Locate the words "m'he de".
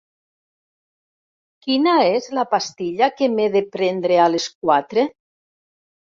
3.35-3.63